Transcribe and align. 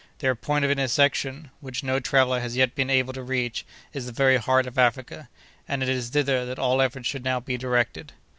Their 0.17 0.33
point 0.33 0.65
of 0.65 0.71
intersection, 0.71 1.51
which 1.59 1.83
no 1.83 1.99
traveller 1.99 2.39
has 2.39 2.55
yet 2.57 2.73
been 2.73 2.89
able 2.89 3.13
to 3.13 3.21
reach, 3.21 3.63
is 3.93 4.07
the 4.07 4.11
very 4.11 4.37
heart 4.37 4.65
of 4.65 4.79
Africa, 4.79 5.29
and 5.67 5.83
it 5.83 5.89
is 5.89 6.09
thither 6.09 6.43
that 6.43 6.57
all 6.57 6.81
efforts 6.81 7.05
should 7.07 7.23
now 7.23 7.39
be 7.39 7.55
directed. 7.55 8.11